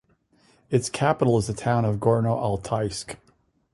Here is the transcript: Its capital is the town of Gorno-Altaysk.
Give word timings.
Its 0.71 0.89
capital 0.89 1.37
is 1.37 1.45
the 1.45 1.53
town 1.53 1.85
of 1.85 1.97
Gorno-Altaysk. 1.97 3.17